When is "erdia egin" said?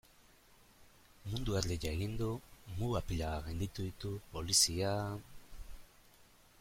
1.59-2.15